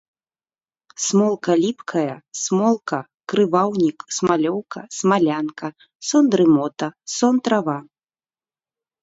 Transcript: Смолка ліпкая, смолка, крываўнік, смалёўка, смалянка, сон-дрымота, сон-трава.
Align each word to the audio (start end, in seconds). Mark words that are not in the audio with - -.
Смолка 1.07 1.51
ліпкая, 1.63 2.15
смолка, 2.43 2.99
крываўнік, 3.33 3.97
смалёўка, 4.17 4.79
смалянка, 5.01 5.67
сон-дрымота, 6.09 6.87
сон-трава. 7.19 7.79